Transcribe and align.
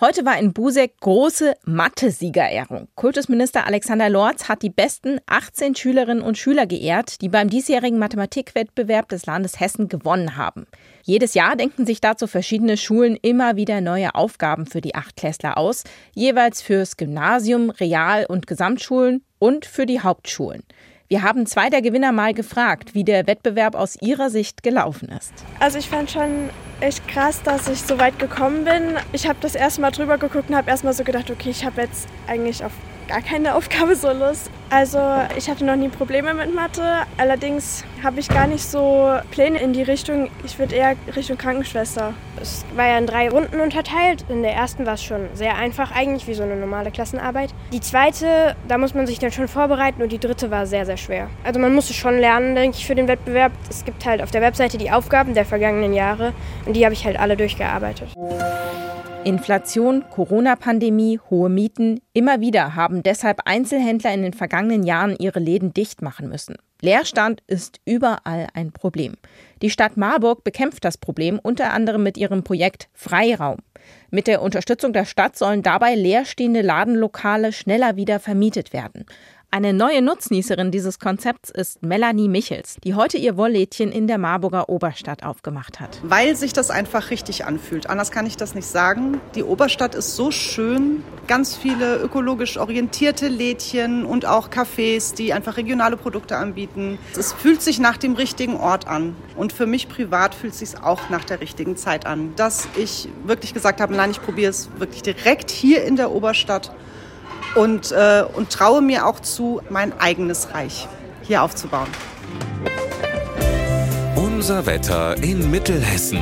Heute 0.00 0.24
war 0.24 0.38
in 0.38 0.52
Busek 0.52 1.00
große 1.00 1.56
Mathe-Siegerehrung. 1.64 2.86
Kultusminister 2.94 3.66
Alexander 3.66 4.08
Lorz 4.08 4.48
hat 4.48 4.62
die 4.62 4.70
besten 4.70 5.18
18 5.26 5.74
Schülerinnen 5.74 6.22
und 6.22 6.38
Schüler 6.38 6.66
geehrt, 6.66 7.20
die 7.20 7.28
beim 7.28 7.50
diesjährigen 7.50 7.98
Mathematikwettbewerb 7.98 9.08
des 9.08 9.26
Landes 9.26 9.58
Hessen 9.58 9.88
gewonnen 9.88 10.36
haben. 10.36 10.68
Jedes 11.02 11.34
Jahr 11.34 11.56
denken 11.56 11.84
sich 11.84 12.00
dazu 12.00 12.28
verschiedene 12.28 12.76
Schulen 12.76 13.16
immer 13.16 13.56
wieder 13.56 13.80
neue 13.80 14.14
Aufgaben 14.14 14.66
für 14.66 14.80
die 14.80 14.94
Achtklässler 14.94 15.58
aus, 15.58 15.82
jeweils 16.14 16.62
fürs 16.62 16.96
Gymnasium, 16.96 17.70
Real- 17.70 18.26
und 18.26 18.46
Gesamtschulen 18.46 19.24
und 19.40 19.66
für 19.66 19.84
die 19.84 20.00
Hauptschulen. 20.00 20.62
Wir 21.08 21.24
haben 21.24 21.44
zwei 21.46 21.70
der 21.70 21.82
Gewinner 21.82 22.12
mal 22.12 22.34
gefragt, 22.34 22.94
wie 22.94 23.02
der 23.02 23.26
Wettbewerb 23.26 23.74
aus 23.74 24.00
ihrer 24.00 24.30
Sicht 24.30 24.62
gelaufen 24.62 25.08
ist. 25.08 25.32
Also 25.58 25.78
ich 25.78 25.88
fand 25.88 26.08
schon 26.08 26.50
echt 26.80 27.06
krass, 27.08 27.42
dass 27.42 27.68
ich 27.68 27.82
so 27.82 27.98
weit 27.98 28.18
gekommen 28.18 28.64
bin. 28.64 28.96
Ich 29.12 29.28
habe 29.28 29.38
das 29.40 29.54
erste 29.54 29.80
Mal 29.80 29.90
drüber 29.90 30.18
geguckt 30.18 30.50
und 30.50 30.56
habe 30.56 30.70
erst 30.70 30.84
mal 30.84 30.92
so 30.92 31.04
gedacht, 31.04 31.30
okay, 31.30 31.50
ich 31.50 31.64
habe 31.64 31.82
jetzt 31.82 32.08
eigentlich 32.26 32.64
auf 32.64 32.72
gar 33.08 33.22
keine 33.22 33.54
Aufgabe 33.54 33.96
so 33.96 34.12
Lust. 34.12 34.50
Also 34.70 35.00
ich 35.36 35.48
hatte 35.48 35.64
noch 35.64 35.76
nie 35.76 35.88
Probleme 35.88 36.34
mit 36.34 36.54
Mathe. 36.54 36.82
Allerdings 37.16 37.84
habe 38.04 38.20
ich 38.20 38.28
gar 38.28 38.46
nicht 38.46 38.64
so 38.64 39.10
Pläne 39.30 39.58
in 39.58 39.72
die 39.72 39.82
Richtung. 39.82 40.30
Ich 40.44 40.58
würde 40.58 40.76
eher 40.76 40.94
Richtung 41.16 41.38
Krankenschwester. 41.38 42.12
Es 42.40 42.64
war 42.76 42.86
ja 42.86 42.98
in 42.98 43.06
drei 43.06 43.30
Runden 43.30 43.60
unterteilt. 43.60 44.24
In 44.28 44.42
der 44.42 44.52
ersten 44.52 44.86
war 44.86 44.94
es 44.94 45.02
schon 45.02 45.28
sehr 45.34 45.56
einfach 45.56 45.90
eigentlich, 45.90 46.28
wie 46.28 46.34
so 46.34 46.42
eine 46.42 46.54
normale 46.54 46.90
Klassenarbeit. 46.90 47.50
Die 47.72 47.80
zweite, 47.80 48.54
da 48.68 48.78
muss 48.78 48.94
man 48.94 49.06
sich 49.06 49.18
dann 49.18 49.32
schon 49.32 49.48
vorbereiten 49.48 50.02
und 50.02 50.12
die 50.12 50.20
dritte 50.20 50.50
war 50.50 50.66
sehr, 50.66 50.84
sehr 50.84 50.98
schwer. 50.98 51.28
Also 51.44 51.58
man 51.58 51.74
musste 51.74 51.94
schon 51.94 52.18
lernen, 52.18 52.54
denke 52.54 52.76
ich, 52.76 52.86
für 52.86 52.94
den 52.94 53.08
Wettbewerb. 53.08 53.52
Es 53.70 53.84
gibt 53.84 54.04
halt 54.04 54.22
auf 54.22 54.30
der 54.30 54.42
Webseite 54.42 54.76
die 54.76 54.90
Aufgaben 54.90 55.34
der 55.34 55.46
vergangenen 55.46 55.94
Jahre 55.94 56.34
und 56.66 56.74
die 56.74 56.84
habe 56.84 56.92
ich 56.92 57.04
halt 57.06 57.18
alle 57.18 57.36
durchgearbeitet. 57.36 58.10
Inflation, 59.24 60.04
Corona-Pandemie, 60.10 61.18
hohe 61.28 61.48
Mieten. 61.48 62.00
Immer 62.12 62.40
wieder 62.40 62.74
haben 62.76 63.02
deshalb 63.02 63.40
Einzelhändler 63.44 64.14
in 64.14 64.22
den 64.22 64.32
vergangenen 64.32 64.84
Jahren 64.84 65.16
ihre 65.18 65.40
Läden 65.40 65.74
dicht 65.74 66.02
machen 66.02 66.28
müssen. 66.28 66.56
Leerstand 66.80 67.42
ist 67.48 67.80
überall 67.84 68.46
ein 68.54 68.70
Problem. 68.70 69.16
Die 69.60 69.70
Stadt 69.70 69.96
Marburg 69.96 70.44
bekämpft 70.44 70.84
das 70.84 70.96
Problem 70.96 71.40
unter 71.42 71.72
anderem 71.72 72.04
mit 72.04 72.16
ihrem 72.16 72.44
Projekt 72.44 72.88
Freiraum. 72.94 73.58
Mit 74.10 74.26
der 74.26 74.42
Unterstützung 74.42 74.92
der 74.92 75.04
Stadt 75.04 75.36
sollen 75.36 75.62
dabei 75.62 75.94
leerstehende 75.94 76.62
Ladenlokale 76.62 77.52
schneller 77.52 77.96
wieder 77.96 78.20
vermietet 78.20 78.72
werden. 78.72 79.04
Eine 79.50 79.72
neue 79.72 80.02
Nutznießerin 80.02 80.70
dieses 80.70 80.98
Konzepts 80.98 81.48
ist 81.48 81.82
Melanie 81.82 82.28
Michels, 82.28 82.76
die 82.84 82.92
heute 82.92 83.16
ihr 83.16 83.38
Wolllädchen 83.38 83.90
in 83.90 84.06
der 84.06 84.18
Marburger 84.18 84.68
Oberstadt 84.68 85.22
aufgemacht 85.22 85.80
hat. 85.80 85.98
Weil 86.02 86.36
sich 86.36 86.52
das 86.52 86.68
einfach 86.70 87.08
richtig 87.08 87.46
anfühlt. 87.46 87.88
Anders 87.88 88.10
kann 88.10 88.26
ich 88.26 88.36
das 88.36 88.54
nicht 88.54 88.66
sagen. 88.66 89.22
Die 89.34 89.42
Oberstadt 89.42 89.94
ist 89.94 90.16
so 90.16 90.30
schön. 90.30 91.02
Ganz 91.26 91.56
viele 91.56 91.96
ökologisch 91.96 92.58
orientierte 92.58 93.28
Lädchen 93.28 94.04
und 94.04 94.26
auch 94.26 94.50
Cafés, 94.50 95.14
die 95.14 95.32
einfach 95.32 95.56
regionale 95.56 95.96
Produkte 95.96 96.36
anbieten. 96.36 96.98
Es 97.16 97.32
fühlt 97.32 97.62
sich 97.62 97.78
nach 97.78 97.96
dem 97.96 98.16
richtigen 98.16 98.58
Ort 98.58 98.86
an. 98.86 99.16
Und 99.34 99.54
für 99.54 99.66
mich 99.66 99.88
privat 99.88 100.34
fühlt 100.34 100.52
es 100.52 100.58
sich 100.58 100.82
auch 100.82 101.08
nach 101.08 101.24
der 101.24 101.40
richtigen 101.40 101.78
Zeit 101.78 102.04
an. 102.04 102.34
Dass 102.36 102.68
ich 102.76 103.08
wirklich 103.24 103.54
gesagt 103.54 103.80
habe, 103.80 103.96
nein, 103.96 104.10
ich 104.10 104.20
probiere 104.20 104.50
es 104.50 104.68
wirklich 104.76 105.00
direkt 105.00 105.50
hier 105.50 105.84
in 105.84 105.96
der 105.96 106.12
Oberstadt 106.12 106.70
und, 107.54 107.92
äh, 107.92 108.24
und 108.34 108.50
traue 108.50 108.82
mir 108.82 109.06
auch 109.06 109.20
zu, 109.20 109.60
mein 109.70 109.98
eigenes 110.00 110.54
Reich 110.54 110.88
hier 111.22 111.42
aufzubauen. 111.42 111.88
Unser 114.16 114.66
Wetter 114.66 115.16
in 115.22 115.50
Mittelhessen. 115.50 116.20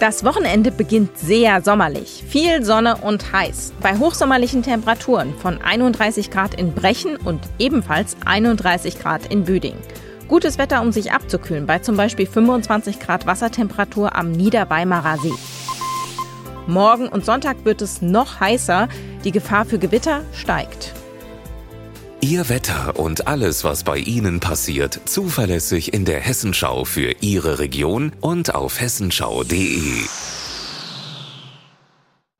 Das 0.00 0.24
Wochenende 0.24 0.72
beginnt 0.72 1.16
sehr 1.16 1.62
sommerlich. 1.62 2.24
Viel 2.26 2.64
Sonne 2.64 2.96
und 2.96 3.32
heiß. 3.32 3.72
Bei 3.80 3.96
hochsommerlichen 3.98 4.64
Temperaturen 4.64 5.32
von 5.38 5.60
31 5.62 6.30
Grad 6.30 6.54
in 6.54 6.72
Brechen 6.72 7.16
und 7.16 7.40
ebenfalls 7.60 8.16
31 8.24 8.98
Grad 8.98 9.26
in 9.26 9.44
Büding. 9.44 9.76
Gutes 10.26 10.58
Wetter, 10.58 10.82
um 10.82 10.92
sich 10.92 11.12
abzukühlen, 11.12 11.66
bei 11.66 11.78
zum 11.78 11.96
Beispiel 11.96 12.26
25 12.26 12.98
Grad 12.98 13.26
Wassertemperatur 13.26 14.16
am 14.16 14.32
Niederweimarer 14.32 15.18
See. 15.18 15.34
Morgen 16.66 17.08
und 17.08 17.24
Sonntag 17.24 17.64
wird 17.64 17.82
es 17.82 18.02
noch 18.02 18.40
heißer. 18.40 18.88
Die 19.24 19.32
Gefahr 19.32 19.64
für 19.64 19.78
Gewitter 19.78 20.22
steigt. 20.32 20.94
Ihr 22.20 22.48
Wetter 22.48 22.98
und 23.00 23.26
alles, 23.26 23.64
was 23.64 23.82
bei 23.82 23.98
Ihnen 23.98 24.38
passiert, 24.38 25.00
zuverlässig 25.06 25.92
in 25.92 26.04
der 26.04 26.20
Hessenschau 26.20 26.84
für 26.84 27.16
Ihre 27.20 27.58
Region 27.58 28.12
und 28.20 28.54
auf 28.54 28.80
hessenschau.de. 28.80 30.04